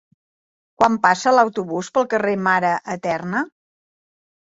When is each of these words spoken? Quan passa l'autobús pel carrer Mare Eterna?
Quan 0.81 0.95
passa 1.03 1.35
l'autobús 1.35 1.93
pel 1.99 2.09
carrer 2.17 2.35
Mare 2.49 2.75
Eterna? 2.99 3.49